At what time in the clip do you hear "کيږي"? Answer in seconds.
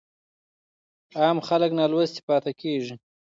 2.61-2.95